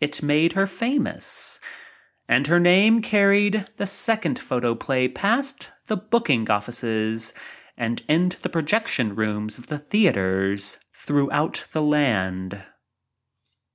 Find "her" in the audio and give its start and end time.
0.54-0.66, 2.46-2.58